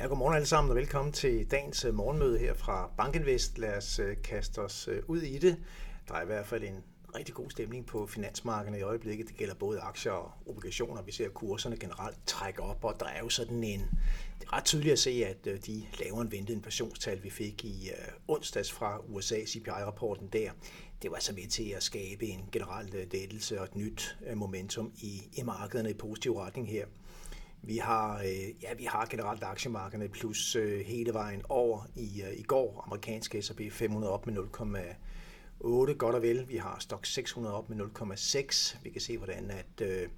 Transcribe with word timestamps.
Ja, 0.00 0.06
godmorgen 0.06 0.34
alle 0.34 0.46
sammen 0.46 0.70
og 0.70 0.76
velkommen 0.76 1.12
til 1.12 1.50
dagens 1.50 1.84
øh, 1.84 1.94
morgenmøde 1.94 2.38
her 2.38 2.54
fra 2.54 2.90
Bankinvest. 2.96 3.58
Lad 3.58 3.76
os 3.76 3.98
øh, 3.98 4.16
kaste 4.24 4.58
os 4.58 4.88
øh, 4.88 5.02
ud 5.06 5.22
i 5.22 5.38
det. 5.38 5.56
Der 6.08 6.14
er 6.14 6.22
i 6.22 6.26
hvert 6.26 6.46
fald 6.46 6.64
en 6.64 6.84
rigtig 7.14 7.34
god 7.34 7.50
stemning 7.50 7.86
på 7.86 8.06
finansmarkederne 8.06 8.78
i 8.78 8.82
øjeblikket. 8.82 9.28
Det 9.28 9.36
gælder 9.36 9.54
både 9.54 9.80
aktier 9.80 10.12
og 10.12 10.32
obligationer. 10.46 11.02
Vi 11.02 11.12
ser 11.12 11.28
kurserne 11.28 11.76
generelt 11.76 12.18
trække 12.26 12.62
op, 12.62 12.84
og 12.84 13.00
der 13.00 13.06
er 13.06 13.18
jo 13.18 13.28
sådan 13.28 13.64
en... 13.64 13.80
Det 14.40 14.46
er 14.46 14.52
ret 14.52 14.64
tydeligt 14.64 14.92
at 14.92 14.98
se, 14.98 15.24
at 15.26 15.44
de 15.66 15.86
lavere 15.98 16.22
end 16.22 16.30
ventede 16.30 16.56
inflationstal, 16.56 17.22
vi 17.22 17.30
fik 17.30 17.64
i 17.64 17.90
onsdags 18.28 18.72
fra 18.72 18.98
USA, 19.08 19.44
CPI-rapporten 19.46 20.28
der, 20.32 20.50
det 21.02 21.10
var 21.10 21.16
altså 21.16 21.34
med 21.34 21.48
til 21.48 21.70
at 21.76 21.82
skabe 21.82 22.26
en 22.26 22.48
generel 22.52 23.08
lettelse 23.12 23.58
og 23.60 23.64
et 23.64 23.76
nyt 23.76 24.18
momentum 24.34 24.92
i, 24.96 25.22
i 25.32 25.42
markederne 25.42 25.90
i 25.90 25.94
positiv 25.94 26.36
retning 26.36 26.68
her. 26.68 26.86
Vi 27.62 27.76
har, 27.76 28.18
øh, 28.18 28.62
ja, 28.62 28.74
vi 28.74 28.84
har 28.84 29.06
generelt 29.06 29.42
aktiemarkederne 29.42 30.08
plus 30.08 30.56
øh, 30.56 30.80
hele 30.80 31.14
vejen 31.14 31.42
over 31.48 31.86
i, 31.96 32.22
øh, 32.22 32.38
i 32.38 32.42
går. 32.42 32.84
Amerikanske 32.86 33.42
S&P 33.42 33.60
500 33.72 34.12
op 34.12 34.26
med 34.26 34.36
0,8 34.36 35.92
godt 35.92 36.14
og 36.14 36.22
vel. 36.22 36.48
Vi 36.48 36.56
har 36.56 36.76
Stock 36.78 37.06
600 37.06 37.54
op 37.54 37.70
med 37.70 37.76
0,6. 37.76 38.78
Vi 38.82 38.90
kan 38.90 39.00
se, 39.00 39.16
hvordan 39.16 39.50
at 39.50 39.86
øh, 39.86 40.08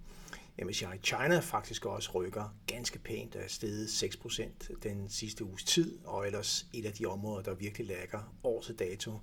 MSCI 0.66 0.84
China 1.02 1.38
faktisk 1.38 1.86
også 1.86 2.10
rykker 2.14 2.54
ganske 2.66 2.98
pænt 2.98 3.34
af 3.34 3.50
steget 3.50 3.86
6% 3.86 4.42
den 4.82 5.08
sidste 5.08 5.44
uges 5.44 5.64
tid, 5.64 5.98
og 6.04 6.26
ellers 6.26 6.66
et 6.72 6.86
af 6.86 6.92
de 6.92 7.06
områder, 7.06 7.42
der 7.42 7.54
virkelig 7.54 7.86
lægger 7.86 8.34
år 8.44 8.62
til 8.62 8.78
dato. 8.78 9.18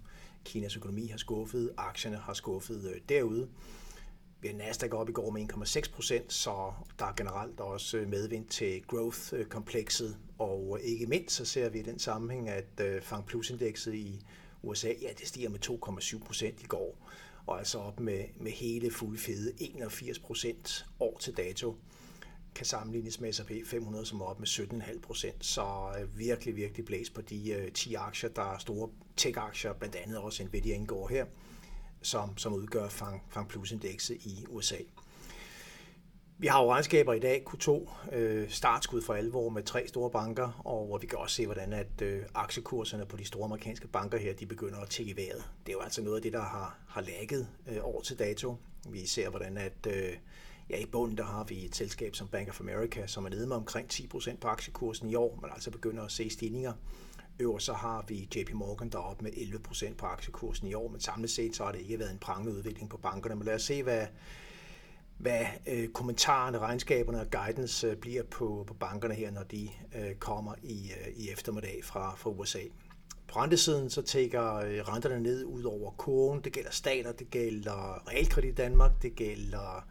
Kinas 0.46 0.76
økonomi 0.76 1.08
har 1.08 1.18
skuffet, 1.18 1.72
aktierne 1.78 2.18
har 2.18 2.34
skuffet 2.34 2.92
øh, 2.96 3.02
derude. 3.10 3.50
Øh, 4.44 4.56
Nasdaq 4.58 4.94
op 4.94 5.10
i 5.10 5.12
går 5.12 5.30
med 5.30 5.54
1,6 5.54 5.92
procent, 5.94 6.34
så 6.34 6.74
der 7.00 7.06
er 7.06 7.14
generelt 7.14 7.60
også 7.60 7.98
øh, 7.98 8.10
medvind 8.10 8.46
til 8.46 8.84
growth-komplekset. 8.88 10.10
Øh, 10.10 10.16
og 10.38 10.80
ikke 10.84 11.06
mindst 11.06 11.36
så 11.36 11.46
ser 11.46 11.70
vi 11.70 11.80
i 11.80 11.84
den 11.84 12.00
sammenhæng, 12.00 12.50
at 12.50 13.04
Fang 13.04 13.26
Plus-indekset 13.26 13.94
i 13.94 14.22
USA, 14.64 14.94
ja, 15.02 15.10
det 15.20 15.28
stiger 15.28 15.50
med 15.50 15.60
2,7 15.66 16.26
procent 16.26 16.62
i 16.62 16.66
går, 16.66 17.10
og 17.46 17.58
altså 17.60 17.78
op 17.80 18.00
med, 18.00 18.24
med 18.36 18.52
hele 18.52 18.92
fulde 18.92 19.18
fede 19.20 19.54
81 19.58 20.20
procent 20.20 20.86
år 21.00 21.18
til 21.20 21.38
dato 21.38 21.76
kan 22.56 22.66
sammenlignes 22.66 23.20
med 23.20 23.34
S&P 23.34 23.52
500, 23.66 24.06
som 24.06 24.22
er 24.22 24.26
op 24.26 24.40
med 24.40 24.48
17,5 24.48 25.00
procent. 25.00 25.46
Så 25.46 25.92
virkelig, 26.16 26.56
virkelig 26.56 26.86
blæs 26.86 27.10
på 27.10 27.22
de 27.22 27.70
10 27.74 27.94
aktier, 27.94 28.30
der 28.30 28.54
er 28.54 28.58
store 28.58 28.90
tech-aktier, 29.18 29.74
blandt 29.74 29.96
andet 29.96 30.18
også 30.18 30.44
Nvidia 30.44 30.76
indgår 30.76 31.08
her 31.08 31.26
som, 32.02 32.38
som 32.38 32.54
udgør 32.54 32.88
Fang, 32.90 33.24
Fang 33.30 33.48
Plus-indekset 33.48 34.16
i 34.16 34.46
USA. 34.50 34.78
Vi 36.42 36.48
har 36.48 36.64
jo 36.64 36.72
regnskaber 36.72 37.14
i 37.14 37.20
dag, 37.20 37.44
Q2, 37.50 37.90
øh, 38.16 38.50
startskud 38.50 39.02
for 39.02 39.14
alvor 39.14 39.50
med 39.50 39.64
tre 39.64 39.88
store 39.88 40.12
banker, 40.12 40.62
og 40.66 41.00
vi 41.02 41.08
kan 41.08 41.18
også 41.18 41.36
se, 41.36 41.46
hvordan 41.46 41.74
at 41.74 42.02
øh, 42.02 42.24
aktiekurserne 42.34 43.06
på 43.06 43.18
de 43.18 43.26
store 43.26 43.46
amerikanske 43.46 43.88
banker 43.88 44.18
her, 44.18 44.34
de 44.34 44.46
begynder 44.46 44.80
at 44.80 44.90
tække 44.90 45.12
i 45.12 45.18
vejret. 45.18 45.44
Det 45.66 45.72
er 45.72 45.78
jo 45.78 45.82
altså 45.82 46.02
noget 46.02 46.16
af 46.16 46.22
det, 46.22 46.34
der 46.34 46.42
har, 46.42 46.78
har 46.88 47.02
lagget 47.02 47.48
øh, 47.68 47.78
år 47.84 48.02
til 48.02 48.20
dato. 48.20 48.56
Vi 48.90 49.06
ser, 49.06 49.30
hvordan 49.30 49.58
at 49.58 49.88
øh, 49.88 50.14
ja, 50.70 50.78
i 50.78 50.86
bunden 50.86 51.18
der 51.18 51.24
har 51.24 51.44
vi 51.44 51.66
et 51.66 51.76
selskab 51.76 52.16
som 52.16 52.28
Bank 52.28 52.50
of 52.50 52.62
America, 52.62 53.08
som 53.08 53.26
er 53.26 53.30
nede 53.30 53.48
med 53.48 53.56
omkring 53.56 53.88
10% 53.94 54.38
på 54.38 54.48
aktiekursen 54.48 55.10
i 55.10 55.16
år, 55.16 55.40
men 55.42 55.52
altså 55.54 55.72
begynder 55.72 56.04
at 56.04 56.12
se 56.12 56.30
stigninger 56.30 56.74
Øverst 57.40 57.66
så 57.66 57.74
har 57.74 58.06
vi 58.08 58.28
JP 58.36 58.54
Morgan 58.54 58.90
der 58.90 58.98
op 58.98 59.22
med 59.22 59.32
11% 59.32 59.94
på 59.96 60.06
aktiekursen 60.06 60.68
i 60.68 60.74
år, 60.74 60.88
men 60.88 61.02
samlet 61.02 61.30
set 61.30 61.56
så 61.56 61.64
har 61.64 61.72
det 61.72 61.82
ikke 61.82 62.00
været 62.00 62.12
en 62.12 62.18
prangende 62.18 62.58
udvikling 62.58 62.90
på 62.90 62.98
bankerne. 62.98 63.36
Men 63.36 63.46
lad 63.46 63.56
os 63.56 63.62
se, 63.62 63.84
hvad, 63.84 64.06
hvad 65.18 65.46
øh, 65.68 65.88
kommentarerne, 65.88 66.60
regnskaberne 66.60 67.22
og 67.22 67.28
guidance 67.32 67.88
øh, 67.88 67.96
bliver 67.96 68.24
på, 68.24 68.64
på 68.68 68.74
bankerne 68.74 69.14
her, 69.14 69.32
når 69.32 69.44
de 69.44 69.70
øh, 69.96 70.16
kommer 70.16 70.54
i, 70.64 70.92
øh, 70.92 71.14
i 71.16 71.30
eftermiddag 71.30 71.80
fra, 71.84 72.16
fra 72.16 72.30
USA. 72.30 72.62
På 73.28 73.40
rentesiden 73.40 73.90
så 73.90 74.02
tækker 74.02 74.56
øh, 74.56 74.80
renterne 74.80 75.20
ned 75.20 75.46
ud 75.46 75.64
over 75.64 75.92
kurven. 75.92 76.44
Det 76.44 76.54
gælder 76.54 76.72
stater, 76.72 77.12
det 77.12 77.32
gælder 77.32 78.08
realkredit 78.08 78.52
i 78.52 78.56
Danmark, 78.56 78.92
det 79.02 79.16
gælder 79.16 79.88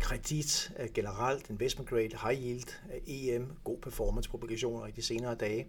kredit 0.00 0.72
øh, 0.78 0.88
generelt, 0.94 1.50
investment 1.50 1.90
grade, 1.90 2.10
high 2.22 2.42
yield, 2.42 2.68
øh, 2.94 3.00
EM, 3.06 3.52
god 3.64 3.78
performance 3.78 4.30
på 4.30 4.36
obligationer 4.36 4.86
i 4.86 4.90
de 4.90 5.02
senere 5.02 5.34
dage. 5.34 5.66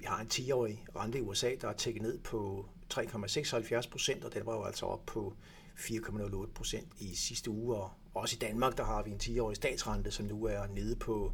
Vi 0.00 0.04
har 0.04 0.20
en 0.20 0.26
10-årig 0.32 0.84
rente 0.96 1.18
i 1.18 1.20
USA, 1.20 1.54
der 1.60 1.68
er 1.68 1.72
tækket 1.72 2.02
ned 2.02 2.18
på 2.18 2.66
3,76 2.94 3.90
procent, 3.90 4.24
og 4.24 4.34
den 4.34 4.46
var 4.46 4.56
jo 4.56 4.64
altså 4.64 4.86
op 4.86 5.06
på 5.06 5.34
4,08 5.76 6.52
procent 6.54 6.88
i 6.98 7.14
sidste 7.14 7.50
uge. 7.50 7.76
Og 7.76 7.90
også 8.14 8.36
i 8.36 8.38
Danmark, 8.38 8.76
der 8.76 8.84
har 8.84 9.02
vi 9.02 9.10
en 9.10 9.20
10-årig 9.22 9.56
statsrente, 9.56 10.10
som 10.10 10.26
nu 10.26 10.44
er 10.44 10.66
nede 10.66 10.96
på 10.96 11.32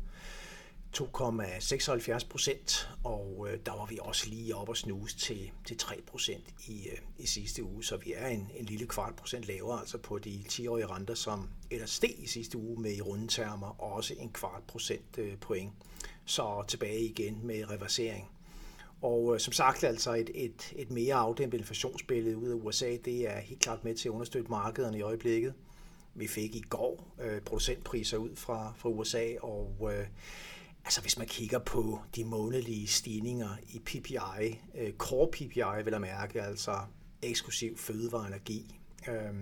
2,76 0.97 2.29
procent, 2.29 2.91
og 3.05 3.47
øh, 3.51 3.59
der 3.67 3.73
var 3.73 3.87
vi 3.87 3.99
også 4.03 4.29
lige 4.29 4.57
op 4.57 4.69
og 4.69 4.77
snuse 4.77 5.17
til, 5.19 5.51
til 5.65 5.77
3 5.77 6.03
procent 6.07 6.45
i, 6.67 6.89
øh, 6.89 6.99
i 7.19 7.27
sidste 7.27 7.65
uge, 7.65 7.85
så 7.85 7.97
vi 7.97 8.13
er 8.17 8.27
en, 8.27 8.51
en 8.55 8.65
lille 8.65 8.87
kvart 8.87 9.17
procent 9.17 9.45
lavere, 9.45 9.81
altså 9.81 9.99
på 9.99 10.19
de 10.19 10.45
10-årige 10.49 10.87
renter, 10.87 11.15
som 11.15 11.49
ellers 11.71 11.91
steg 11.91 12.15
i 12.19 12.27
sidste 12.27 12.59
uge 12.59 12.83
med 12.83 12.97
i 12.97 13.01
rundetermer, 13.01 13.81
og 13.83 13.93
også 13.93 14.15
en 14.19 14.33
kvart 14.33 14.63
procent 14.63 15.19
øh, 15.19 15.37
point. 15.37 15.73
Så 16.25 16.65
tilbage 16.69 17.01
igen 17.01 17.47
med 17.47 17.71
reversering. 17.71 18.36
Og 19.03 19.35
øh, 19.35 19.41
som 19.41 19.53
sagt, 19.53 19.85
altså 19.85 20.15
et, 20.15 20.31
et, 20.35 20.73
et 20.77 20.91
mere 20.91 21.15
afdæmpet 21.15 21.59
inflationsbillede 21.59 22.37
ud 22.37 22.49
af 22.49 22.55
USA, 22.55 22.97
det 23.05 23.31
er 23.31 23.39
helt 23.39 23.61
klart 23.61 23.85
med 23.85 23.95
til 23.95 24.09
at 24.09 24.13
understøtte 24.13 24.51
markederne 24.51 24.99
i 24.99 25.03
øjeblikket. 25.03 25.55
Vi 26.15 26.27
fik 26.27 26.55
i 26.55 26.61
går 26.61 27.15
øh, 27.23 27.41
producentpriser 27.41 28.17
ud 28.17 28.37
fra, 28.37 28.73
fra 28.77 28.89
USA, 28.89 29.35
og 29.43 29.91
øh, 29.93 30.07
altså 30.85 31.01
hvis 31.01 31.19
man 31.19 31.27
kigger 31.27 31.59
på 31.59 32.01
de 32.17 32.25
månedlige 32.25 32.87
stigninger 32.87 33.49
i 33.69 33.79
PPI, 33.79 34.61
øh, 34.75 34.93
core 34.93 35.29
PPI 35.29 35.85
vil 35.85 35.93
jeg 35.93 36.01
mærke, 36.01 36.43
altså 36.43 36.79
eksklusiv 37.23 37.77
fødevareenergi, 37.77 38.81
øh, 39.09 39.35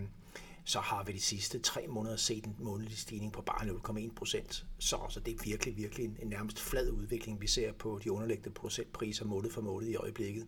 så 0.65 0.81
har 0.81 1.05
vi 1.05 1.13
de 1.13 1.21
sidste 1.21 1.59
tre 1.59 1.87
måneder 1.89 2.17
set 2.17 2.45
en 2.45 2.57
månedlig 2.59 2.99
stigning 2.99 3.33
på 3.33 3.43
bare 3.43 3.67
0,1 3.67 4.15
procent. 4.15 4.67
Så, 4.79 4.97
så 5.09 5.21
det 5.21 5.35
er 5.35 5.45
virkelig, 5.45 5.77
virkelig 5.77 6.05
en, 6.05 6.17
en 6.23 6.29
nærmest 6.29 6.61
flad 6.61 6.91
udvikling, 6.91 7.41
vi 7.41 7.47
ser 7.47 7.73
på 7.73 8.01
de 8.05 8.13
underliggende 8.13 8.51
procentpriser 8.51 9.25
måned 9.25 9.51
for 9.51 9.61
måned 9.61 9.89
i 9.89 9.97
øjeblikket. 9.97 10.47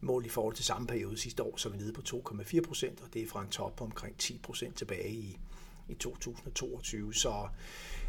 Målt 0.00 0.26
i 0.26 0.28
forhold 0.28 0.54
til 0.54 0.64
samme 0.64 0.86
periode 0.86 1.16
sidste 1.16 1.42
år, 1.42 1.56
så 1.56 1.68
er 1.68 1.72
vi 1.72 1.78
nede 1.78 1.92
på 1.92 2.02
2,4 2.08 2.60
procent, 2.60 3.00
og 3.00 3.14
det 3.14 3.22
er 3.22 3.26
fra 3.26 3.42
en 3.42 3.48
top 3.48 3.76
på 3.76 3.84
omkring 3.84 4.16
10 4.18 4.38
procent 4.38 4.76
tilbage 4.76 5.12
i, 5.12 5.38
i 5.88 5.94
2022. 5.94 7.14
Så 7.14 7.48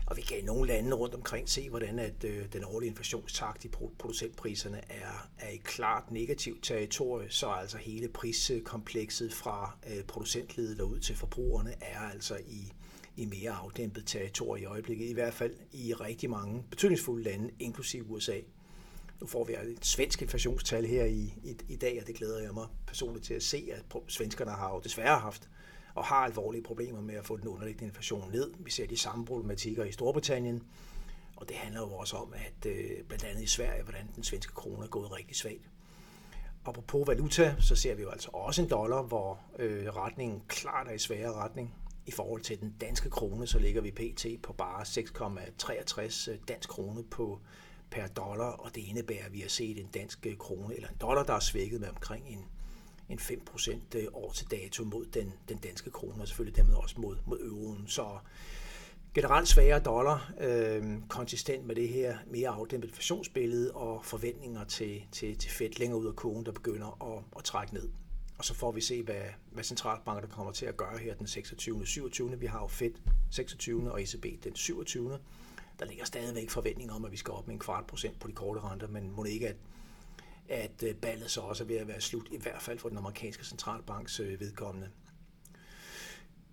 og 0.05 0.17
vi 0.17 0.21
kan 0.21 0.37
i 0.37 0.41
nogle 0.41 0.67
lande 0.67 0.95
rundt 0.95 1.15
omkring 1.15 1.49
se, 1.49 1.69
hvordan 1.69 1.99
at 1.99 2.23
øh, 2.23 2.45
den 2.53 2.63
årlige 2.63 2.89
inflationstakt 2.89 3.65
i 3.65 3.67
producentpriserne 3.99 4.81
er, 4.89 5.29
er 5.39 5.49
i 5.49 5.61
klart 5.63 6.11
negativt 6.11 6.63
territorie, 6.63 7.29
så 7.29 7.47
altså 7.47 7.77
hele 7.77 8.07
priskomplekset 8.07 9.33
fra 9.33 9.77
øh, 9.87 10.03
producentledet 10.03 10.81
og 10.81 10.89
ud 10.89 10.99
til 10.99 11.15
forbrugerne 11.15 11.73
er 11.81 11.99
altså 11.99 12.37
i, 12.47 12.71
i 13.17 13.25
mere 13.25 13.51
afdæmpet 13.51 14.03
territorie 14.05 14.61
i 14.61 14.65
øjeblikket, 14.65 15.09
i 15.09 15.13
hvert 15.13 15.33
fald 15.33 15.55
i 15.71 15.93
rigtig 15.93 16.29
mange 16.29 16.63
betydningsfulde 16.69 17.23
lande, 17.23 17.49
inklusive 17.59 18.09
USA. 18.09 18.39
Nu 19.21 19.27
får 19.27 19.43
vi 19.43 19.53
et 19.53 19.85
svensk 19.85 20.21
inflationstal 20.21 20.85
her 20.85 21.05
i, 21.05 21.33
i, 21.43 21.57
i 21.69 21.75
dag, 21.75 22.01
og 22.01 22.07
det 22.07 22.15
glæder 22.15 22.39
jeg 22.39 22.53
mig 22.53 22.67
personligt 22.87 23.25
til 23.25 23.33
at 23.33 23.43
se, 23.43 23.69
at 23.71 24.01
svenskerne 24.07 24.51
har 24.51 24.73
jo 24.73 24.81
desværre 24.83 25.19
haft 25.19 25.49
og 25.95 26.03
har 26.03 26.15
alvorlige 26.15 26.63
problemer 26.63 27.01
med 27.01 27.15
at 27.15 27.25
få 27.25 27.37
den 27.37 27.47
underliggende 27.47 27.85
inflation 27.85 28.31
ned. 28.31 28.51
Vi 28.59 28.71
ser 28.71 28.87
de 28.87 28.97
samme 28.97 29.25
problematikker 29.25 29.83
i 29.83 29.91
Storbritannien, 29.91 30.63
og 31.35 31.49
det 31.49 31.55
handler 31.55 31.81
jo 31.81 31.93
også 31.93 32.17
om, 32.17 32.33
at 32.33 32.71
øh, 32.71 33.03
blandt 33.07 33.23
andet 33.23 33.43
i 33.43 33.47
Sverige, 33.47 33.83
hvordan 33.83 34.09
den 34.15 34.23
svenske 34.23 34.53
krone 34.53 34.83
er 34.83 34.87
gået 34.87 35.11
rigtig 35.11 35.35
svagt. 35.35 35.69
Og 36.65 36.83
på 36.87 37.03
valuta, 37.07 37.55
så 37.59 37.75
ser 37.75 37.95
vi 37.95 38.01
jo 38.01 38.09
altså 38.09 38.29
også 38.33 38.61
en 38.61 38.69
dollar, 38.69 39.01
hvor 39.01 39.39
øh, 39.59 39.87
retningen 39.87 40.41
klart 40.47 40.87
er 40.87 40.91
i 40.91 40.97
sværere 40.97 41.33
retning. 41.33 41.73
I 42.05 42.11
forhold 42.11 42.41
til 42.41 42.59
den 42.59 42.75
danske 42.81 43.09
krone, 43.09 43.47
så 43.47 43.59
ligger 43.59 43.81
vi 43.81 43.91
pt. 43.91 44.25
på 44.43 44.53
bare 44.53 44.81
6,63 44.81 46.31
øh, 46.31 46.37
dansk 46.47 46.69
krone 46.69 47.03
på 47.03 47.39
per 47.91 48.07
dollar, 48.07 48.49
og 48.49 48.75
det 48.75 48.81
indebærer, 48.81 49.25
at 49.25 49.33
vi 49.33 49.39
har 49.39 49.49
set 49.49 49.79
en 49.79 49.87
dansk 49.93 50.25
øh, 50.25 50.37
krone, 50.37 50.75
eller 50.75 50.87
en 50.87 50.97
dollar, 51.01 51.23
der 51.23 51.33
er 51.33 51.39
svækket 51.39 51.79
med 51.79 51.89
omkring 51.89 52.27
en 52.27 52.45
en 53.09 53.19
5% 53.19 53.77
øh, 53.95 54.03
år 54.13 54.31
til 54.31 54.51
dato 54.51 54.83
mod 54.83 55.05
den, 55.05 55.33
den 55.49 55.57
danske 55.57 55.89
krone, 55.89 56.21
og 56.21 56.27
selvfølgelig 56.27 56.57
dermed 56.57 56.75
også 56.75 56.95
mod, 56.97 57.17
mod 57.25 57.39
euroen. 57.39 57.87
Så 57.87 58.17
generelt 59.13 59.47
svagere 59.47 59.79
dollar, 59.79 60.33
øh, 60.39 60.83
konsistent 61.07 61.65
med 61.65 61.75
det 61.75 61.89
her 61.89 62.17
mere 62.27 62.49
afdæmpet 62.49 62.87
inflationsbillede 62.87 63.71
og 63.71 64.05
forventninger 64.05 64.63
til, 64.63 65.03
til, 65.11 65.37
til 65.37 65.51
Fed 65.51 65.69
længere 65.69 65.99
ud 65.99 66.07
af 66.07 66.15
kurven, 66.15 66.45
der 66.45 66.51
begynder 66.51 67.13
at, 67.15 67.23
at 67.37 67.43
trække 67.43 67.73
ned. 67.73 67.89
Og 68.37 68.45
så 68.45 68.53
får 68.53 68.71
vi 68.71 68.81
se, 68.81 69.03
hvad, 69.03 69.21
hvad 69.51 69.63
centralbanker 69.63 70.27
kommer 70.27 70.51
til 70.51 70.65
at 70.65 70.77
gøre 70.77 70.97
her 70.97 71.15
den 71.15 71.27
26. 71.27 71.81
og 71.81 71.87
27. 71.87 72.39
Vi 72.39 72.45
har 72.45 72.59
jo 72.59 72.67
Fed 72.67 72.91
26. 73.31 73.91
og 73.91 74.01
ECB 74.01 74.25
den 74.43 74.55
27. 74.55 75.19
Der 75.79 75.85
ligger 75.85 76.05
stadigvæk 76.05 76.49
forventninger 76.49 76.93
om, 76.95 77.05
at 77.05 77.11
vi 77.11 77.17
skal 77.17 77.31
op 77.31 77.47
med 77.47 77.53
en 77.53 77.59
kvart 77.59 77.85
procent 77.85 78.19
på 78.19 78.27
de 78.27 78.33
korte 78.33 78.59
renter, 78.59 78.87
men 78.87 79.11
må 79.11 79.23
det 79.23 79.29
ikke, 79.29 79.47
at 79.47 79.55
at 80.53 80.83
øh, 80.83 80.95
ballet 80.95 81.31
så 81.31 81.41
også 81.41 81.63
er 81.63 81.67
ved 81.67 81.75
at 81.75 81.87
være 81.87 82.01
slut, 82.01 82.27
i 82.31 82.37
hvert 82.41 82.61
fald 82.61 82.79
for 82.79 82.89
den 82.89 82.97
amerikanske 82.97 83.45
centralbanks 83.45 84.19
øh, 84.19 84.39
vedkommende. 84.39 84.89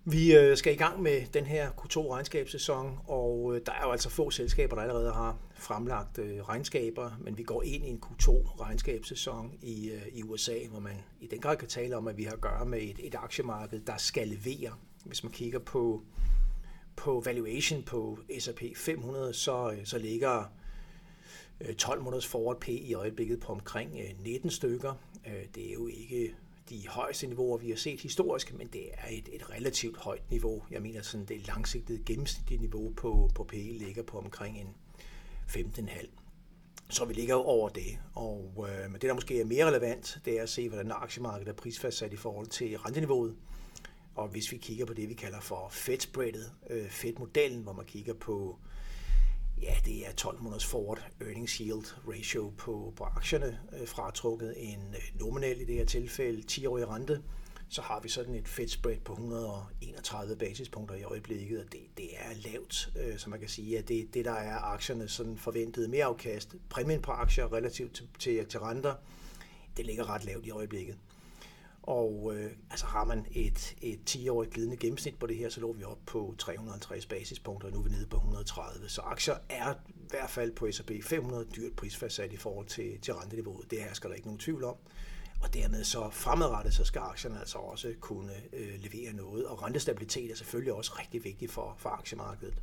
Vi 0.05 0.35
øh, 0.35 0.57
skal 0.57 0.73
i 0.73 0.75
gang 0.75 1.01
med 1.01 1.21
den 1.33 1.45
her 1.45 1.69
Q2-regnskabssæson, 1.69 2.99
og 3.07 3.59
der 3.65 3.71
er 3.71 3.85
jo 3.85 3.91
altså 3.91 4.09
få 4.09 4.29
selskaber, 4.29 4.75
der 4.75 4.81
allerede 4.81 5.11
har 5.13 5.37
fremlagt 5.55 6.19
regnskaber, 6.19 7.11
men 7.19 7.37
vi 7.37 7.43
går 7.43 7.63
ind 7.63 7.85
i 7.85 7.89
en 7.89 8.03
Q2-regnskabssæson 8.05 9.51
i, 9.61 9.91
i 10.11 10.23
USA, 10.23 10.57
hvor 10.69 10.79
man 10.79 10.95
i 11.19 11.27
den 11.27 11.39
grad 11.39 11.57
kan 11.57 11.67
tale 11.67 11.97
om, 11.97 12.07
at 12.07 12.17
vi 12.17 12.23
har 12.23 12.33
at 12.33 12.41
gøre 12.41 12.65
med 12.65 12.81
et, 12.81 12.99
et 12.99 13.15
aktiemarked, 13.15 13.79
der 13.79 13.97
skal 13.97 14.27
levere. 14.27 14.71
Hvis 15.05 15.23
man 15.23 15.31
kigger 15.31 15.59
på, 15.59 16.03
på 16.95 17.21
valuation 17.25 17.83
på 17.83 18.19
S&P 18.39 18.61
500, 18.75 19.33
så, 19.33 19.75
så 19.83 19.97
ligger 19.97 20.51
Øh, 21.65 21.75
12 21.75 22.01
måneders 22.01 22.27
forward 22.27 22.59
P 22.59 22.67
i 22.67 22.93
øjeblikket 22.93 23.39
på 23.39 23.51
omkring 23.51 23.99
øh, 23.99 24.23
19 24.23 24.49
stykker. 24.49 24.93
Øh, 25.27 25.45
det 25.55 25.69
er 25.69 25.73
jo 25.73 25.87
ikke 25.87 26.35
de 26.69 26.87
højeste 26.87 27.27
niveauer, 27.27 27.57
vi 27.57 27.69
har 27.69 27.77
set 27.77 28.01
historisk, 28.01 28.53
men 28.57 28.67
det 28.67 28.89
er 28.93 29.07
et, 29.11 29.29
et 29.31 29.49
relativt 29.49 29.97
højt 29.97 30.31
niveau. 30.31 30.63
Jeg 30.71 30.81
mener, 30.81 31.01
sådan 31.01 31.25
det 31.25 31.47
langsigtede 31.47 32.03
gennemsnitlige 32.05 32.59
niveau 32.59 32.93
på, 32.93 33.29
på 33.35 33.43
PE 33.43 33.77
ligger 33.77 34.03
på 34.03 34.17
omkring 34.17 34.57
en 34.57 34.67
15,5. 35.47 36.07
Så 36.89 37.05
vi 37.05 37.13
ligger 37.13 37.35
over 37.35 37.69
det. 37.69 37.99
Og 38.15 38.67
øh, 38.69 38.91
men 38.91 38.93
det, 38.93 39.01
der 39.01 39.13
måske 39.13 39.41
er 39.41 39.45
mere 39.45 39.67
relevant, 39.67 40.19
det 40.25 40.39
er 40.39 40.43
at 40.43 40.49
se, 40.49 40.69
hvordan 40.69 40.91
aktiemarkedet 40.91 41.49
er 41.49 41.53
prisfastsat 41.53 42.13
i 42.13 42.15
forhold 42.15 42.47
til 42.47 42.77
renteniveauet. 42.77 43.35
Og 44.15 44.27
hvis 44.27 44.51
vi 44.51 44.57
kigger 44.57 44.85
på 44.85 44.93
det, 44.93 45.09
vi 45.09 45.13
kalder 45.13 45.39
for 45.39 45.69
Fed-spreadet, 45.71 46.51
øh, 46.69 46.89
Fed-modellen, 46.89 47.61
hvor 47.61 47.73
man 47.73 47.85
kigger 47.85 48.13
på 48.13 48.59
Ja, 49.61 49.75
det 49.85 50.07
er 50.07 50.11
12 50.11 50.41
måneders 50.41 50.65
forward 50.65 51.11
earnings 51.21 51.53
yield 51.53 51.85
ratio 52.07 52.53
på, 52.57 52.93
på 52.95 53.03
aktierne, 53.03 53.59
øh, 53.81 53.87
fratrukket 53.87 54.53
en 54.57 54.95
øh, 54.95 55.19
nominel 55.19 55.61
i 55.61 55.65
det 55.65 55.75
her 55.75 55.85
tilfælde 55.85 56.43
10-årig 56.51 56.87
rente. 56.87 57.21
Så 57.69 57.81
har 57.81 57.99
vi 57.99 58.09
sådan 58.09 58.35
et 58.35 58.47
Fed 58.47 58.67
spread 58.67 58.99
på 58.99 59.13
131 59.13 60.35
basispunkter 60.35 60.95
i 60.95 61.03
øjeblikket, 61.03 61.59
og 61.59 61.71
det, 61.71 61.79
det 61.97 62.09
er 62.17 62.51
lavt, 62.51 62.89
øh, 62.95 63.17
så 63.17 63.29
man 63.29 63.39
kan 63.39 63.49
sige, 63.49 63.77
at 63.77 63.87
det, 63.87 64.13
det 64.13 64.25
der 64.25 64.31
er 64.31 64.57
aktierne 64.59 65.07
sådan 65.07 65.37
forventede 65.37 65.87
mere 65.87 66.05
afkast, 66.05 66.55
præmien 66.69 67.01
på 67.01 67.11
aktier 67.11 67.53
relativt 67.53 67.95
til, 67.95 68.07
til, 68.19 68.45
til 68.45 68.59
renter, 68.59 68.95
det 69.77 69.85
ligger 69.85 70.09
ret 70.09 70.25
lavt 70.25 70.45
i 70.45 70.51
øjeblikket. 70.51 70.97
Og 71.83 72.31
øh, 72.35 72.51
altså 72.69 72.85
har 72.85 73.03
man 73.03 73.25
et, 73.31 73.75
et 73.81 73.99
10-årigt 74.09 74.49
glidende 74.49 74.77
gennemsnit 74.77 75.19
på 75.19 75.27
det 75.27 75.37
her, 75.37 75.49
så 75.49 75.61
lå 75.61 75.73
vi 75.73 75.83
op 75.83 75.99
på 76.05 76.35
350 76.37 77.05
basispunkter, 77.05 77.67
og 77.67 77.73
nu 77.73 77.79
er 77.79 77.83
vi 77.83 77.89
nede 77.89 78.05
på 78.05 78.17
130. 78.17 78.89
Så 78.89 79.01
aktier 79.01 79.35
er 79.49 79.73
i 79.89 80.07
hvert 80.09 80.29
fald 80.29 80.51
på 80.51 80.71
S&P 80.71 80.91
500 81.03 81.45
dyrt 81.55 81.73
prisfastsat 81.73 82.33
i 82.33 82.37
forhold 82.37 82.67
til, 82.67 82.99
til 83.01 83.13
renteniveauet. 83.13 83.71
Det 83.71 83.79
her 83.79 83.93
skal 83.93 84.09
der 84.09 84.15
ikke 84.15 84.27
nogen 84.27 84.39
tvivl 84.39 84.63
om. 84.63 84.75
Og 85.41 85.53
dermed 85.53 85.83
så 85.83 86.09
fremadrettet, 86.09 86.73
så 86.73 86.83
skal 86.83 86.99
aktierne 86.99 87.39
altså 87.39 87.57
også 87.57 87.93
kunne 87.99 88.33
øh, 88.53 88.73
levere 88.79 89.13
noget. 89.13 89.45
Og 89.45 89.63
rentestabilitet 89.63 90.31
er 90.31 90.35
selvfølgelig 90.35 90.73
også 90.73 90.91
rigtig 90.99 91.23
vigtigt 91.23 91.51
for, 91.51 91.75
for 91.77 91.89
aktiemarkedet. 91.89 92.61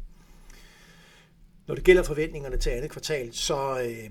Når 1.67 1.75
det 1.75 1.85
gælder 1.85 2.03
forventningerne 2.03 2.57
til 2.57 2.71
andet 2.71 2.91
kvartal, 2.91 3.35
så, 3.35 3.81
øh, 3.81 4.11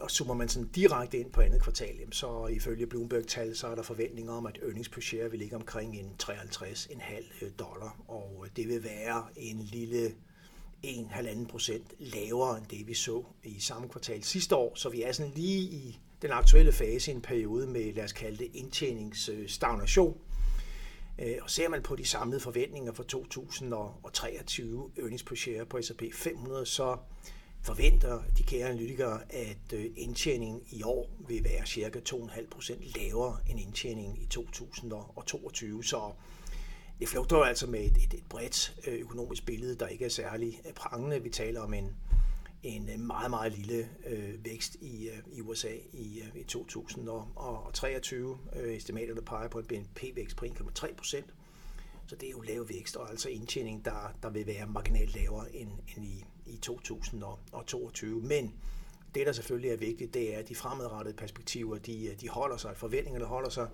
og 0.00 0.10
zoomer 0.10 0.34
man 0.34 0.48
sådan 0.48 0.68
direkte 0.68 1.18
ind 1.18 1.30
på 1.32 1.40
andet 1.40 1.62
kvartal, 1.62 2.12
så 2.12 2.46
ifølge 2.46 2.86
Bloomberg-tal, 2.86 3.56
så 3.56 3.66
er 3.66 3.74
der 3.74 3.82
forventninger 3.82 4.32
om, 4.32 4.46
at 4.46 4.58
earnings 4.62 4.88
per 4.88 5.00
share 5.00 5.30
vil 5.30 5.38
ligge 5.38 5.56
omkring 5.56 5.96
en 5.96 6.12
53,5 6.22 7.50
dollar, 7.58 7.96
og 8.08 8.46
det 8.56 8.68
vil 8.68 8.84
være 8.84 9.24
en 9.36 9.58
lille 9.58 10.14
1,5 10.86 11.46
procent 11.46 11.94
lavere 11.98 12.58
end 12.58 12.66
det, 12.66 12.86
vi 12.86 12.94
så 12.94 13.24
i 13.44 13.60
samme 13.60 13.88
kvartal 13.88 14.22
sidste 14.22 14.56
år. 14.56 14.72
Så 14.74 14.88
vi 14.88 15.02
er 15.02 15.12
sådan 15.12 15.32
lige 15.34 15.60
i 15.60 16.00
den 16.22 16.30
aktuelle 16.30 16.72
fase 16.72 17.10
i 17.10 17.14
en 17.14 17.20
periode 17.20 17.66
med, 17.66 17.92
lad 17.94 18.04
os 18.04 18.12
kalde 18.12 18.36
det, 18.38 18.50
indtjeningsstagnation. 18.54 20.18
Øh, 21.18 21.36
og 21.42 21.50
ser 21.50 21.68
man 21.68 21.82
på 21.82 21.96
de 21.96 22.04
samlede 22.06 22.40
forventninger 22.40 22.92
for 22.92 23.02
2023 23.02 24.90
earnings 24.98 25.22
per 25.22 25.34
share 25.34 25.66
på 25.66 25.82
S&P 25.82 26.02
500, 26.12 26.66
så 26.66 26.96
forventer 27.62 28.22
de 28.38 28.42
kære 28.42 28.68
analytikere, 28.68 29.20
at 29.32 29.72
øh, 29.72 29.86
indtjeningen 29.96 30.62
i 30.70 30.82
år 30.82 31.10
vil 31.28 31.44
være 31.44 31.66
cirka 31.66 32.00
2,5 32.08 32.48
procent 32.50 32.96
lavere 32.96 33.36
end 33.50 33.60
indtjeningen 33.60 34.16
i 34.16 34.26
2022. 34.26 35.84
Så 35.84 36.12
det 37.00 37.08
flugter 37.08 37.36
altså 37.36 37.66
med 37.66 37.80
et, 37.80 37.96
et, 37.96 38.14
et 38.14 38.24
bredt 38.28 38.76
øh, 38.86 39.00
økonomisk 39.00 39.46
billede, 39.46 39.74
der 39.74 39.86
ikke 39.86 40.04
er 40.04 40.08
særlig 40.08 40.60
øh, 40.66 40.72
prangende. 40.72 41.22
Vi 41.22 41.30
taler 41.30 41.60
om 41.60 41.74
en, 41.74 41.96
en 42.62 43.06
meget, 43.06 43.30
meget 43.30 43.52
lille 43.52 43.88
øh, 44.06 44.44
vækst 44.44 44.74
i, 44.80 45.08
øh, 45.08 45.18
i 45.32 45.40
USA 45.40 45.72
i, 45.92 46.20
øh, 46.20 46.40
i 46.40 46.44
2023. 46.44 48.38
Øh, 48.56 48.74
estimaterne 48.76 49.22
peger 49.22 49.48
på 49.48 49.58
en 49.58 49.64
BNP-vækst 49.64 50.36
på 50.36 50.44
1,3 50.44 50.94
procent. 50.94 51.26
Så 52.06 52.16
det 52.16 52.26
er 52.26 52.30
jo 52.30 52.40
lav 52.40 52.68
vækst, 52.68 52.96
og 52.96 53.10
altså 53.10 53.28
indtjening, 53.28 53.84
der, 53.84 54.14
der 54.22 54.30
vil 54.30 54.46
være 54.46 54.66
marginalt 54.66 55.14
lavere 55.14 55.56
end, 55.56 55.70
end 55.96 56.04
i, 56.04 56.24
i 56.50 56.56
2022. 56.56 58.20
Men 58.20 58.54
det, 59.14 59.26
der 59.26 59.32
selvfølgelig 59.32 59.70
er 59.70 59.76
vigtigt, 59.76 60.14
det 60.14 60.34
er, 60.34 60.38
at 60.38 60.48
de 60.48 60.54
fremadrettede 60.54 61.16
perspektiver, 61.16 61.78
de, 61.78 62.06
øh, 62.06 62.20
de 62.20 62.28
holder 62.28 62.56
sig, 62.56 62.76
forventningerne 62.76 63.24
holder 63.24 63.50
sig 63.50 63.68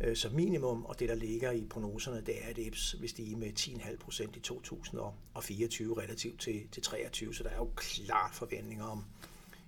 øh, 0.00 0.16
som 0.16 0.32
minimum, 0.32 0.84
og 0.84 1.00
det, 1.00 1.08
der 1.08 1.14
ligger 1.14 1.50
i 1.50 1.66
prognoserne, 1.70 2.22
det 2.26 2.42
er, 2.42 2.48
at 2.48 2.58
EPS 2.58 2.96
vil 3.00 3.08
stige 3.08 3.36
med 3.36 3.52
10,5 3.58 3.96
procent 3.96 4.36
i 4.36 4.40
2024 4.40 6.02
relativt 6.02 6.40
til, 6.40 6.62
til 6.72 6.82
23, 6.82 7.34
så 7.34 7.42
der 7.42 7.50
er 7.50 7.56
jo 7.56 7.70
klart 7.76 8.34
forventninger 8.34 8.84
om 8.84 9.04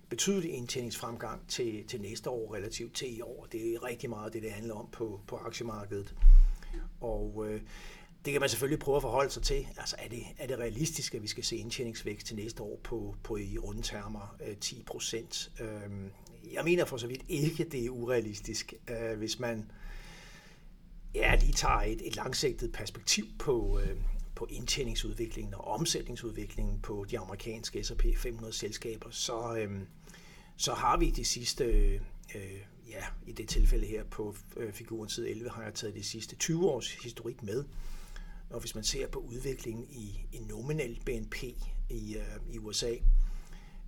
betydelig 0.09 0.51
indtjeningsfremgang 0.51 1.47
til, 1.47 1.87
til 1.87 2.01
næste 2.01 2.29
år 2.29 2.55
relativt 2.55 2.93
til 2.93 3.17
i 3.17 3.21
år. 3.21 3.47
Det 3.51 3.73
er 3.73 3.83
rigtig 3.83 4.09
meget 4.09 4.33
det, 4.33 4.43
det 4.43 4.51
handler 4.51 4.75
om 4.75 4.89
på, 4.91 5.21
på 5.27 5.35
aktiemarkedet. 5.35 6.15
Og 7.01 7.45
øh, 7.47 7.61
det 8.25 8.31
kan 8.31 8.39
man 8.39 8.49
selvfølgelig 8.49 8.79
prøve 8.79 8.95
at 8.95 9.01
forholde 9.01 9.29
sig 9.29 9.43
til. 9.43 9.67
Altså 9.77 9.95
er 9.99 10.09
det, 10.09 10.23
er 10.37 10.47
det 10.47 10.59
realistisk, 10.59 11.15
at 11.15 11.21
vi 11.21 11.27
skal 11.27 11.43
se 11.43 11.55
indtjeningsvækst 11.55 12.27
til 12.27 12.35
næste 12.35 12.63
år 12.63 12.79
på, 12.83 13.15
på 13.23 13.37
i 13.37 13.57
runde 13.57 13.81
termer 13.81 14.35
10 14.61 14.77
øh, 14.77 14.85
procent? 14.85 15.51
Øhm, 15.59 16.11
jeg 16.53 16.63
mener 16.63 16.85
for 16.85 16.97
så 16.97 17.07
vidt 17.07 17.21
ikke, 17.29 17.63
det 17.63 17.85
er 17.85 17.89
urealistisk, 17.89 18.73
øh, 18.89 19.17
hvis 19.17 19.39
man 19.39 19.71
ja, 21.15 21.35
lige 21.35 21.53
tager 21.53 21.81
et, 21.81 22.07
et 22.07 22.15
langsigtet 22.15 22.71
perspektiv 22.71 23.25
på, 23.39 23.79
øh, 23.79 23.97
på 24.35 24.47
indtjeningsudviklingen 24.49 25.53
og 25.53 25.67
omsætningsudviklingen 25.67 26.79
på 26.79 27.05
de 27.11 27.19
amerikanske 27.19 27.83
S&P 27.83 28.03
500 28.17 28.53
selskaber, 28.53 29.09
så, 29.11 29.67
så 30.57 30.73
har 30.73 30.97
vi 30.97 31.09
de 31.09 31.25
sidste 31.25 31.63
øh, 32.35 32.59
ja, 32.89 33.03
i 33.27 33.31
det 33.31 33.49
tilfælde 33.49 33.85
her 33.85 34.03
på 34.03 34.35
øh, 34.57 34.73
figuren 34.73 35.09
side 35.09 35.29
11 35.29 35.49
har 35.49 35.63
jeg 35.63 35.73
taget 35.73 35.95
de 35.95 36.03
sidste 36.03 36.35
20 36.35 36.69
års 36.69 36.93
historik 36.93 37.43
med. 37.43 37.63
Og 38.49 38.59
hvis 38.59 38.75
man 38.75 38.83
ser 38.83 39.07
på 39.07 39.19
udviklingen 39.19 39.87
i, 39.89 40.25
i 40.31 40.39
nominel 40.39 41.01
BNP 41.05 41.43
i, 41.89 42.17
øh, 42.17 42.53
i 42.53 42.57
USA, 42.59 42.95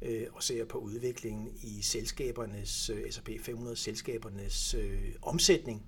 øh, 0.02 0.28
og 0.34 0.44
ser 0.44 0.66
på 0.66 0.78
udviklingen 0.78 1.50
i 1.64 1.82
selskabernes, 1.82 2.90
øh, 2.90 3.12
S&P 3.12 3.30
500 3.42 3.76
selskabernes 3.76 4.74
øh, 4.74 5.14
omsætning, 5.22 5.86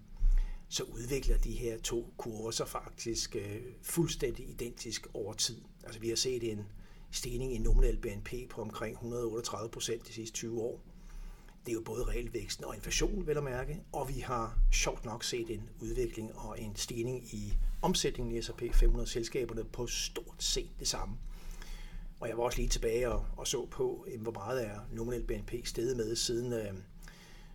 så 0.69 0.83
udvikler 0.83 1.37
de 1.37 1.51
her 1.51 1.77
to 1.77 2.13
kurver 2.17 2.51
sig 2.51 2.67
faktisk 2.67 3.35
øh, 3.35 3.61
fuldstændig 3.81 4.49
identisk 4.49 5.07
over 5.13 5.33
tid. 5.33 5.61
Altså 5.83 5.99
vi 5.99 6.09
har 6.09 6.15
set 6.15 6.51
en 6.51 6.65
stigning 7.11 7.53
i 7.53 7.57
nominel 7.57 7.97
BNP 7.97 8.33
på 8.49 8.61
omkring 8.61 8.93
138 8.93 9.69
procent 9.69 10.07
de 10.07 10.13
sidste 10.13 10.35
20 10.35 10.61
år. 10.61 10.81
Det 11.65 11.71
er 11.71 11.73
jo 11.73 11.81
både 11.81 12.03
realvæksten 12.03 12.65
og 12.65 12.75
inflation, 12.75 13.27
vel 13.27 13.37
at 13.37 13.43
mærke, 13.43 13.83
og 13.93 14.09
vi 14.09 14.19
har 14.19 14.59
sjovt 14.71 15.05
nok 15.05 15.23
set 15.23 15.49
en 15.49 15.69
udvikling 15.81 16.35
og 16.35 16.61
en 16.61 16.75
stigning 16.75 17.33
i 17.33 17.53
omsætningen 17.81 18.35
i 18.35 18.41
S&P 18.41 18.63
500 18.73 19.09
selskaberne 19.09 19.63
på 19.63 19.87
stort 19.87 20.43
set 20.43 20.69
det 20.79 20.87
samme. 20.87 21.17
Og 22.19 22.29
jeg 22.29 22.37
var 22.37 22.43
også 22.43 22.57
lige 22.57 22.69
tilbage 22.69 23.11
og, 23.11 23.25
og 23.37 23.47
så 23.47 23.65
på, 23.65 24.05
øhm, 24.07 24.21
hvor 24.21 24.31
meget 24.31 24.67
er 24.67 24.79
nominel 24.91 25.23
BNP 25.23 25.53
steget 25.65 25.97
med 25.97 26.15
siden 26.15 26.53
øh, 26.53 26.73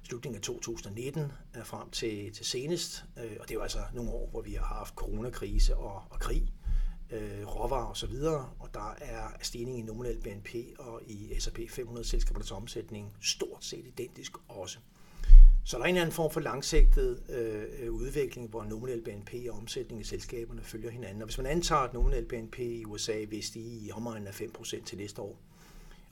slutningen 0.02 0.36
af 0.36 0.42
2019 0.42 1.32
øh, 1.56 1.64
frem 1.64 1.90
til, 1.90 2.32
til 2.32 2.46
senest. 2.46 3.04
Øh, 3.18 3.36
og 3.40 3.48
det 3.48 3.50
er 3.50 3.54
jo 3.54 3.62
altså 3.62 3.78
nogle 3.94 4.10
år, 4.10 4.28
hvor 4.30 4.40
vi 4.42 4.52
har 4.52 4.64
haft 4.64 4.94
coronakrise 4.94 5.76
og, 5.76 6.02
og 6.10 6.20
krig, 6.20 6.52
råvarer 7.64 7.90
osv., 7.90 8.14
og, 8.14 8.48
og 8.58 8.74
der 8.74 8.94
er 9.00 9.28
stigning 9.42 9.78
i 9.78 9.82
nominel 9.82 10.18
BNP 10.18 10.54
og 10.78 11.00
i 11.06 11.34
S&P 11.38 11.58
500 11.70 12.06
selskabernes 12.06 12.50
omsætning 12.50 13.16
stort 13.22 13.64
set 13.64 13.86
identisk 13.86 14.32
også. 14.48 14.78
Så 15.64 15.76
der 15.76 15.82
er 15.82 15.86
en 15.86 15.94
eller 15.94 16.02
anden 16.02 16.14
form 16.14 16.30
for 16.30 16.40
langsigtet 16.40 17.22
øh, 17.28 17.92
udvikling, 17.92 18.50
hvor 18.50 18.64
nominel 18.64 19.02
BNP 19.02 19.34
og 19.50 19.56
omsætning 19.56 20.00
i 20.00 20.04
selskaberne 20.04 20.62
følger 20.62 20.90
hinanden. 20.90 21.22
Og 21.22 21.26
hvis 21.26 21.38
man 21.38 21.46
antager, 21.46 21.80
at 21.80 21.94
nominel 21.94 22.24
BNP 22.24 22.58
i 22.58 22.84
USA 22.84 23.24
vil 23.28 23.42
stige 23.42 23.86
i 23.86 23.90
omegnen 23.92 24.26
af 24.26 24.40
5% 24.40 24.84
til 24.84 24.98
næste 24.98 25.22
år, 25.22 25.38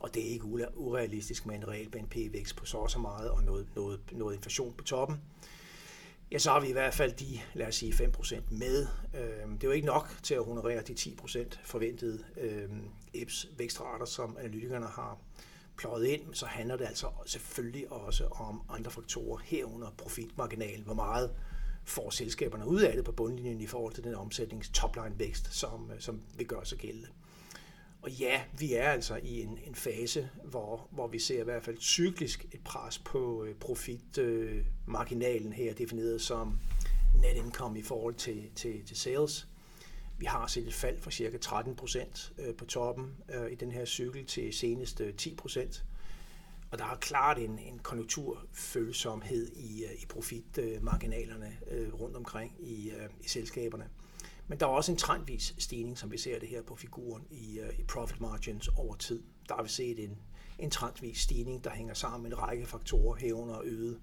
og 0.00 0.14
det 0.14 0.26
er 0.26 0.30
ikke 0.30 0.44
urealistisk 0.76 1.47
med 1.47 1.54
en 1.54 1.68
real 1.68 1.88
BNP-vækst 1.88 2.56
på 2.56 2.66
så 2.66 2.78
og 2.78 2.90
så 2.90 2.99
meget 2.99 3.30
og 3.30 3.42
noget, 3.42 3.66
noget, 3.75 4.00
noget 4.12 4.35
inflation 4.35 4.75
på 4.78 4.85
toppen, 4.85 5.21
ja, 6.33 6.39
så 6.39 6.51
har 6.51 6.61
vi 6.61 6.69
i 6.69 6.73
hvert 6.73 6.95
fald 6.95 7.12
de, 7.12 7.41
lad 7.55 7.67
os 7.67 7.75
sige, 7.75 7.93
5% 7.93 8.41
med. 8.51 8.87
Øhm, 9.15 9.53
det 9.53 9.65
er 9.65 9.69
jo 9.69 9.71
ikke 9.71 9.87
nok 9.87 10.17
til 10.23 10.35
at 10.35 10.45
honorere 10.45 10.83
de 10.83 10.93
10% 10.93 11.59
forventede 11.65 12.25
øh, 12.37 12.71
EPS 13.15 13.49
vækstrater, 13.59 14.05
som 14.05 14.37
analytikerne 14.41 14.87
har 14.87 15.19
pløjet 15.77 16.07
ind, 16.07 16.35
så 16.35 16.47
handler 16.47 16.77
det 16.77 16.85
altså 16.85 17.07
selvfølgelig 17.27 17.93
også 17.93 18.25
om 18.25 18.62
andre 18.69 18.91
faktorer 18.91 19.39
herunder 19.45 19.91
profitmarginalen. 19.99 20.85
Hvor 20.85 20.95
meget 20.95 21.31
får 21.85 22.11
selskaberne 22.11 22.67
ud 22.67 22.81
af 22.81 22.97
det 22.97 23.05
på 23.05 23.12
bundlinjen 23.12 23.61
i 23.61 23.67
forhold 23.67 23.95
til 23.95 24.05
den 24.05 24.15
omsætnings 24.15 24.69
topline 24.69 25.19
vækst, 25.19 25.55
som, 25.55 25.91
øh, 25.95 26.01
som 26.01 26.21
vil 26.37 26.47
gøre 26.47 26.67
sig 26.67 26.79
gældende. 26.79 27.09
Og 28.02 28.11
ja, 28.11 28.42
vi 28.59 28.75
er 28.75 28.88
altså 28.88 29.21
i 29.23 29.42
en, 29.42 29.59
en 29.66 29.75
fase, 29.75 30.30
hvor, 30.44 30.88
hvor 30.90 31.06
vi 31.06 31.18
ser 31.18 31.40
i 31.40 31.44
hvert 31.44 31.64
fald 31.64 31.78
cyklisk 31.80 32.47
et 32.52 32.61
pres 32.64 32.99
på 32.99 33.44
øh, 33.44 33.54
profitmarginalen 33.54 35.52
øh, 35.52 35.52
her, 35.52 35.75
defineret 35.75 36.21
som 36.23 36.59
net 37.14 37.37
income 37.37 37.78
i 37.78 37.82
forhold 37.82 38.14
til, 38.14 38.50
til, 38.54 38.85
til 38.87 38.97
sales. 38.97 39.49
Vi 40.18 40.26
har 40.26 40.47
set 40.47 40.66
et 40.66 40.75
fald 40.75 41.00
fra 41.00 41.11
cirka 41.11 41.38
13 41.38 41.76
procent 41.76 42.32
øh, 42.38 42.54
på 42.54 42.64
toppen 42.64 43.14
øh, 43.35 43.52
i 43.52 43.54
den 43.54 43.73
her 43.73 43.85
cykel 43.85 44.26
til 44.26 44.52
senest 44.52 45.02
10 45.18 45.35
procent. 45.35 45.85
Og 46.71 46.78
der 46.78 46.85
er 46.85 46.97
klart 46.97 47.38
en, 47.38 47.59
en 47.59 47.78
konjunkturfølsomhed 47.78 49.52
i, 49.56 49.85
øh, 49.85 50.02
i 50.02 50.06
profitmarginalerne 50.09 51.59
øh, 51.71 51.94
rundt 51.94 52.16
omkring 52.16 52.56
i, 52.61 52.90
øh, 52.90 53.09
i 53.21 53.28
selskaberne. 53.28 53.88
Men 54.52 54.61
der 54.61 54.66
er 54.66 54.71
også 54.71 54.92
en 54.92 54.99
trendvis 54.99 55.54
stigning, 55.59 55.99
som 55.99 56.12
vi 56.12 56.18
ser 56.18 56.38
det 56.38 56.49
her 56.49 56.62
på 56.62 56.76
figuren 56.76 57.26
i, 57.30 57.61
uh, 57.61 57.78
i 57.78 57.82
profit 57.82 58.21
margins 58.21 58.68
over 58.68 58.97
tid. 58.97 59.23
Der 59.49 59.54
har 59.54 59.62
vi 59.62 59.68
set 59.68 60.04
en, 60.04 60.18
en 60.59 60.71
trendvis 60.71 61.18
stigning, 61.18 61.64
der 61.64 61.71
hænger 61.71 61.94
sammen 61.94 62.23
med 62.23 62.30
en 62.30 62.38
række 62.38 62.66
faktorer, 62.66 63.16
herunder 63.16 63.61
øget 63.64 64.00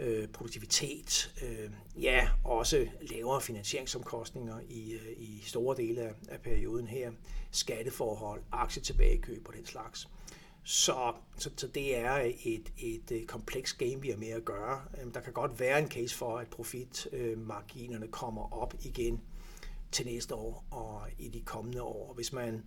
øh, 0.00 0.28
produktivitet, 0.28 1.34
øh, 1.42 1.70
ja, 2.02 2.28
også 2.44 2.88
lavere 3.00 3.40
finansieringsomkostninger 3.40 4.60
i, 4.68 4.92
øh, 4.92 5.12
i 5.16 5.42
store 5.44 5.76
dele 5.76 6.00
af, 6.00 6.14
af 6.28 6.40
perioden 6.40 6.86
her, 6.86 7.12
skatteforhold, 7.50 8.42
aktietilbagekøb 8.52 9.48
og 9.48 9.54
den 9.54 9.66
slags. 9.66 10.08
Så, 10.64 11.12
så, 11.38 11.50
så 11.56 11.66
det 11.66 11.96
er 11.96 12.32
et, 12.44 12.72
et, 12.78 13.10
et 13.10 13.28
komplekst 13.28 13.78
game, 13.78 14.00
vi 14.00 14.10
har 14.10 14.16
med 14.16 14.30
at 14.30 14.44
gøre. 14.44 14.82
Øhm, 15.00 15.12
der 15.12 15.20
kan 15.20 15.32
godt 15.32 15.60
være 15.60 15.78
en 15.78 15.90
case 15.90 16.16
for, 16.16 16.38
at 16.38 16.48
profitmarginerne 16.48 18.08
kommer 18.08 18.52
op 18.52 18.74
igen 18.84 19.20
til 19.92 20.06
næste 20.06 20.34
år 20.34 20.64
og 20.70 21.02
i 21.18 21.28
de 21.28 21.40
kommende 21.40 21.82
år. 21.82 22.14
Hvis 22.14 22.32
man 22.32 22.64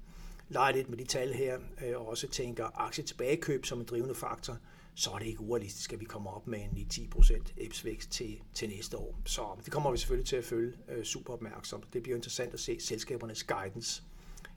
leger 0.49 0.75
lidt 0.75 0.89
med 0.89 0.97
de 0.97 1.05
tal 1.05 1.33
her, 1.33 1.59
øh, 1.85 1.99
og 1.99 2.07
også 2.07 2.27
tænker 2.27 2.81
aktietilbagekøb 2.81 3.65
som 3.65 3.79
en 3.79 3.85
drivende 3.85 4.15
faktor, 4.15 4.57
så 4.95 5.11
er 5.11 5.19
det 5.19 5.25
ikke 5.25 5.41
urealistisk, 5.41 5.93
at 5.93 5.99
vi 5.99 6.05
kommer 6.05 6.31
op 6.31 6.47
med 6.47 6.59
en 6.59 6.87
10% 6.93 7.53
EPS-vækst 7.57 8.11
til, 8.11 8.41
til 8.53 8.69
næste 8.69 8.97
år. 8.97 9.19
Så 9.25 9.47
det 9.65 9.73
kommer 9.73 9.91
vi 9.91 9.97
selvfølgelig 9.97 10.27
til 10.27 10.35
at 10.35 10.45
følge 10.45 10.73
øh, 10.89 11.03
super 11.03 11.33
opmærksomt. 11.33 11.93
Det 11.93 12.03
bliver 12.03 12.15
interessant 12.15 12.53
at 12.53 12.59
se 12.59 12.79
selskabernes 12.79 13.43
guidance 13.43 14.03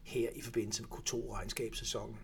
her 0.03 0.31
i 0.35 0.41
forbindelse 0.41 0.83
med 0.83 0.91
Q2-regnskabssæsonen. 0.91 2.17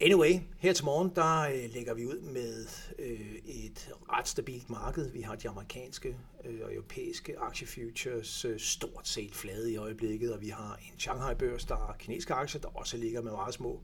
Anyway, 0.00 0.40
her 0.58 0.72
til 0.72 0.84
morgen, 0.84 1.12
der 1.14 1.40
øh, 1.40 1.74
lægger 1.74 1.94
vi 1.94 2.06
ud 2.06 2.20
med 2.20 2.66
øh, 2.98 3.36
et 3.44 3.94
ret 4.12 4.28
stabilt 4.28 4.70
marked. 4.70 5.10
Vi 5.10 5.20
har 5.20 5.34
de 5.34 5.48
amerikanske 5.48 6.16
øh, 6.44 6.60
og 6.64 6.74
europæiske 6.74 7.38
aktiefutures 7.38 8.44
øh, 8.44 8.58
stort 8.58 9.08
set 9.08 9.34
flade 9.34 9.72
i 9.72 9.76
øjeblikket, 9.76 10.34
og 10.34 10.40
vi 10.40 10.48
har 10.48 10.76
en 10.76 10.98
Shanghai-børs, 10.98 11.64
der 11.64 11.74
er 11.74 11.96
kinesiske 11.98 12.34
aktier, 12.34 12.60
der 12.60 12.68
også 12.68 12.96
ligger 12.96 13.22
med 13.22 13.32
meget 13.32 13.54
små 13.54 13.80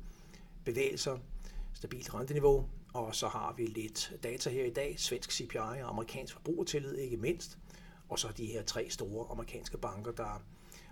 bevægelser, 0.64 1.19
stabilt 1.75 2.14
renteniveau, 2.14 2.66
og 2.95 3.14
så 3.14 3.28
har 3.28 3.54
vi 3.57 3.66
lidt 3.66 4.12
data 4.23 4.50
her 4.50 4.64
i 4.64 4.71
dag, 4.71 5.00
svensk 5.00 5.33
CPI 5.33 5.57
og 5.57 5.88
amerikansk 5.88 6.35
forbrugertillid 6.35 6.95
ikke 6.95 7.16
mindst, 7.16 7.59
og 8.09 8.19
så 8.19 8.28
de 8.37 8.47
her 8.47 8.62
tre 8.62 8.90
store 8.90 9.26
amerikanske 9.31 9.78
banker, 9.78 10.12
der 10.12 10.42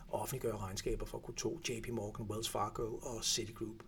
offentliggør 0.08 0.56
regnskaber 0.56 1.06
for 1.06 1.18
Q2, 1.18 1.72
JP 1.72 1.88
Morgan, 1.88 2.26
Wells 2.26 2.48
Fargo 2.48 2.96
og 2.96 3.24
Citigroup. 3.24 3.82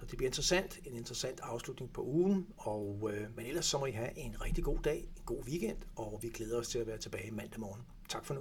Så 0.00 0.06
det 0.06 0.16
bliver 0.16 0.28
interessant, 0.28 0.78
en 0.84 0.94
interessant 0.94 1.40
afslutning 1.42 1.92
på 1.92 2.02
ugen, 2.04 2.46
og, 2.56 3.10
øh, 3.12 3.36
men 3.36 3.46
ellers 3.46 3.66
så 3.66 3.78
må 3.78 3.86
I 3.86 3.90
have 3.90 4.18
en 4.18 4.42
rigtig 4.44 4.64
god 4.64 4.78
dag, 4.78 4.98
en 5.16 5.22
god 5.24 5.44
weekend, 5.44 5.78
og 5.96 6.18
vi 6.22 6.28
glæder 6.28 6.58
os 6.58 6.68
til 6.68 6.78
at 6.78 6.86
være 6.86 6.98
tilbage 6.98 7.30
mandag 7.30 7.60
morgen. 7.60 7.82
Tak 8.08 8.24
for 8.24 8.34
nu. 8.34 8.40